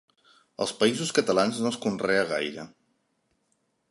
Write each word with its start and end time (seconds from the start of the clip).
Als 0.65 0.71
Països 0.79 1.11
Catalans 1.17 1.59
no 1.65 1.69
es 1.73 1.77
conrea 1.85 2.25
gaire. 2.33 2.65